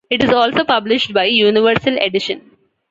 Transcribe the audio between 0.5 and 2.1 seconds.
published by Universal